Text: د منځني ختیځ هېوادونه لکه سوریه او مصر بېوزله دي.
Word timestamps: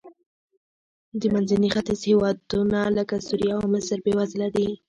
د 1.19 1.21
منځني 1.33 1.69
ختیځ 1.75 2.01
هېوادونه 2.09 2.79
لکه 2.97 3.15
سوریه 3.27 3.53
او 3.57 3.63
مصر 3.73 3.97
بېوزله 4.05 4.47
دي. 4.55 4.67